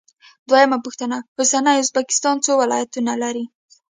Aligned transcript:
دویمه 0.49 0.77
پوښتنه: 0.85 1.17
اوسنی 1.39 1.75
ازبکستان 1.81 2.35
څو 2.45 2.51
ولایتونه 2.61 3.13
لري؟ 3.23 3.45